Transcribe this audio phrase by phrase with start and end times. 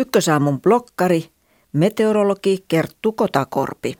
[0.00, 1.32] Ykkösaamun blokkari,
[1.72, 3.94] meteorologi Kerttu Kotakorpi.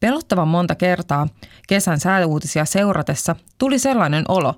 [0.00, 1.28] Pelottavan monta kertaa
[1.68, 4.54] kesän sääuutisia seuratessa tuli sellainen olo,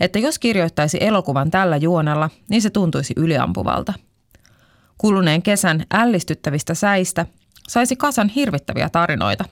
[0.00, 3.92] että jos kirjoittaisi elokuvan tällä juonella, niin se tuntuisi yliampuvalta.
[4.98, 7.26] Kuluneen kesän ällistyttävistä säistä
[7.68, 9.44] saisi kasan hirvittäviä tarinoita.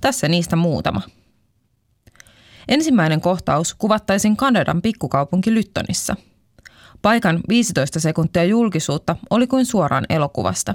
[0.00, 1.00] Tässä niistä muutama.
[2.68, 6.16] Ensimmäinen kohtaus kuvattaisiin Kanadan pikkukaupunki Lyttonissa.
[7.02, 10.74] Paikan 15 sekuntia julkisuutta oli kuin suoraan elokuvasta.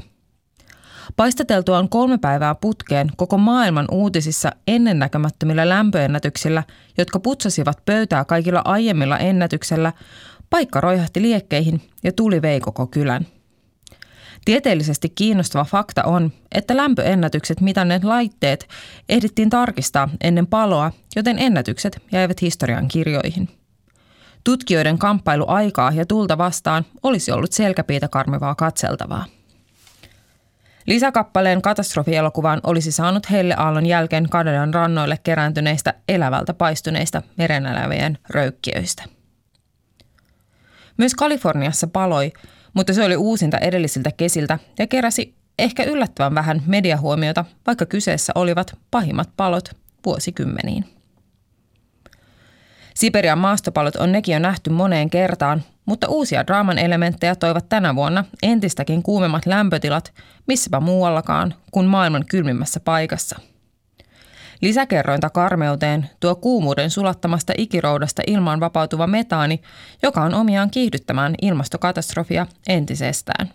[1.15, 6.63] Paistateltuaan kolme päivää putkeen koko maailman uutisissa ennennäkemättömillä lämpöennätyksillä,
[6.97, 9.93] jotka putsasivat pöytää kaikilla aiemmilla ennätyksellä,
[10.49, 13.27] paikka roihahti liekkeihin ja tuli vei koko kylän–
[14.45, 18.67] Tieteellisesti kiinnostava fakta on, että lämpöennätykset mitanneet laitteet
[19.09, 23.49] ehdittiin tarkistaa ennen paloa, joten ennätykset jäivät historian kirjoihin.
[24.49, 29.25] Tutkijoiden kamppailu aikaa ja tulta vastaan olisi ollut selkäpiitä karmivaa katseltavaa.
[30.85, 39.03] Lisäkappaleen katastrofielokuvaan olisi saanut Helle Aallon jälkeen Kanadan rannoille kerääntyneistä elävältä paistuneista merenelävien röykkiöistä.
[40.97, 42.31] Myös Kaliforniassa paloi
[42.73, 48.77] mutta se oli uusinta edellisiltä kesiltä ja keräsi ehkä yllättävän vähän mediahuomiota, vaikka kyseessä olivat
[48.91, 49.69] pahimmat palot
[50.05, 50.98] vuosikymmeniin.
[52.99, 58.25] Siperian maastopalot on nekin jo nähty moneen kertaan, mutta uusia draaman elementtejä toivat tänä vuonna
[58.43, 60.13] entistäkin kuumemmat lämpötilat,
[60.47, 63.39] missäpä muuallakaan kuin maailman kylmimmässä paikassa–
[64.61, 69.61] Lisäkerrointa karmeuteen tuo kuumuuden sulattamasta ikiroudasta ilmaan vapautuva metaani,
[70.03, 73.49] joka on omiaan kiihdyttämään ilmastokatastrofia entisestään.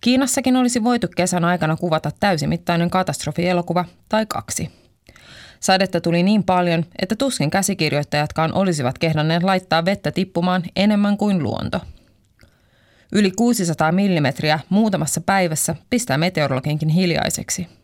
[0.00, 4.85] Kiinassakin olisi voitu kesän aikana kuvata täysimittainen katastrofielokuva tai kaksi.
[5.60, 11.80] Sadetta tuli niin paljon, että tuskin käsikirjoittajatkaan olisivat kehdanneet laittaa vettä tippumaan enemmän kuin luonto.
[13.12, 17.68] Yli 600 millimetriä muutamassa päivässä pistää meteorologinkin hiljaiseksi–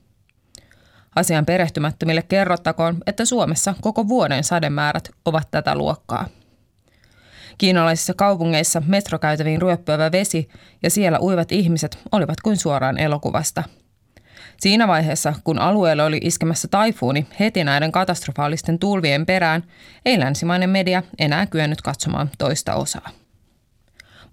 [1.17, 6.27] Asian perehtymättömille kerrottakoon, että Suomessa koko vuoden sademäärät ovat tätä luokkaa.
[7.59, 10.49] Kiinalaisissa kaupungeissa metrokäytäviin ryöppyävä vesi
[10.83, 13.63] ja siellä uivat ihmiset olivat kuin suoraan elokuvasta.
[14.63, 19.65] Siinä vaiheessa, kun alueelle oli iskemässä taifuuni heti näiden katastrofaalisten tulvien perään,
[20.05, 23.09] ei länsimainen media enää kyennyt katsomaan toista osaa.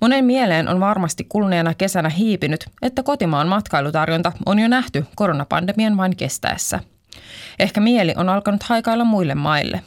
[0.01, 6.16] Monen mieleen on varmasti kuluneena kesänä hiipinyt, että kotimaan matkailutarjonta on jo nähty koronapandemian vain
[6.16, 6.79] kestäessä.
[7.59, 9.81] Ehkä mieli on alkanut haikailla muille maille.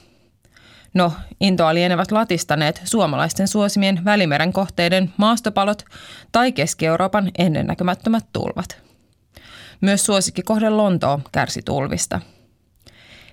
[0.94, 5.84] No, intoa lienevät latistaneet suomalaisten suosimien välimeren kohteiden maastopalot
[6.32, 8.91] tai Keski-Euroopan ennennäkemättömät tulvat.
[9.82, 12.20] Myös suosikkikohde Lontoo kärsi tulvista–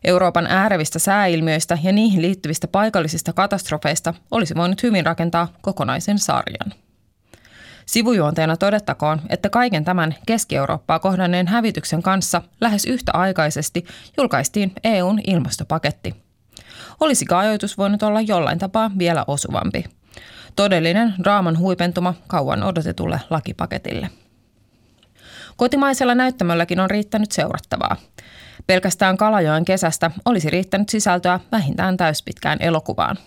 [0.03, 6.73] Euroopan äärevistä sääilmiöistä ja niihin liittyvistä paikallisista katastrofeista olisi voinut hyvin rakentaa kokonaisen sarjan.
[7.85, 13.85] Sivujuonteena todettakoon, että kaiken tämän Keski-Eurooppaa kohdanneen hävityksen kanssa lähes yhtäaikaisesti
[14.17, 16.15] julkaistiin EUn ilmastopaketti.
[16.99, 19.85] Olisiko ajoitus voinut olla jollain tapaa vielä osuvampi?
[20.55, 24.09] Todellinen draaman huipentuma kauan odotetulle lakipaketille.
[25.59, 27.95] Kotimaisella näyttämölläkin on riittänyt seurattavaa.
[28.67, 33.17] Pelkästään Kalajoen kesästä olisi riittänyt sisältöä vähintään täyspitkään elokuvaan.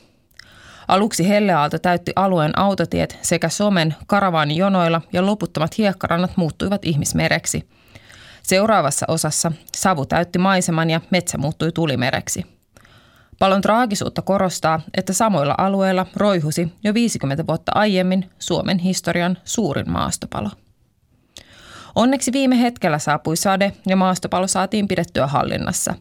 [0.89, 7.69] Aluksi Helleaalto täytti alueen autotiet sekä somen karavaanijonoilla ja loputtomat hiekkarannat muuttuivat ihmismereksi.
[8.43, 12.47] Seuraavassa osassa savu täytti maiseman ja metsä muuttui tulimereksi.
[13.39, 20.51] Palon traagisuutta korostaa, että samoilla alueilla roihusi jo 50 vuotta aiemmin Suomen historian suurin maastopalo.
[21.95, 25.95] Onneksi viime hetkellä saapui sade ja maastopalo saatiin pidettyä hallinnassa.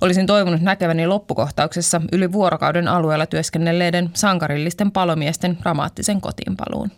[0.00, 6.90] Olisin toivonut näkeväni loppukohtauksessa yli vuorokauden alueella työskennelleiden sankarillisten palomiesten dramaattisen kotiinpaluun.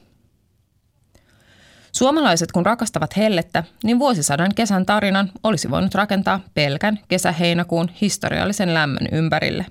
[1.93, 9.09] Suomalaiset kun rakastavat hellettä, niin vuosisadan kesän tarinan olisi voinut rakentaa pelkän kesä-heinäkuun historiallisen lämmön
[9.13, 9.67] ympärille.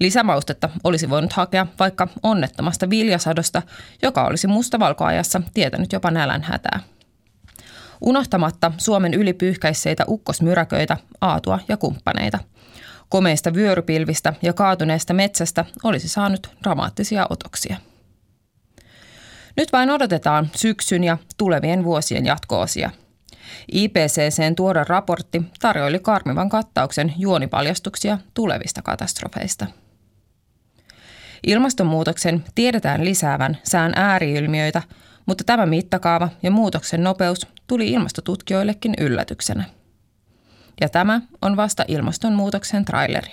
[0.00, 3.62] Lisämaustetta olisi voinut hakea vaikka onnettomasta viljasadosta,
[4.02, 6.80] joka olisi mustavalkoajassa tietänyt jopa nälän hätää
[8.00, 12.38] unohtamatta Suomen ylipyyhkäisseitä ukkosmyräköitä, aatua ja kumppaneita.
[13.08, 17.76] Komeista vyörypilvistä ja kaatuneesta metsästä olisi saanut dramaattisia otoksia.
[19.56, 22.90] Nyt vain odotetaan syksyn ja tulevien vuosien jatkoosia.
[23.72, 29.66] IPCCn tuoda raportti tarjoili karmivan kattauksen juonipaljastuksia tulevista katastrofeista.
[31.46, 34.82] Ilmastonmuutoksen tiedetään lisäävän sään ääriilmiöitä–
[35.28, 39.64] mutta tämä mittakaava ja muutoksen nopeus tuli ilmastotutkijoillekin yllätyksenä.
[40.80, 43.32] Ja tämä on vasta ilmastonmuutoksen traileri.